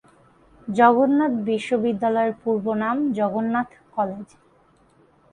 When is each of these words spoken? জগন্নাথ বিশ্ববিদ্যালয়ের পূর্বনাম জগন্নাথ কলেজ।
জগন্নাথ 0.67 1.33
বিশ্ববিদ্যালয়ের 1.49 2.33
পূর্বনাম 2.43 2.97
জগন্নাথ 3.17 3.69
কলেজ। 3.95 4.27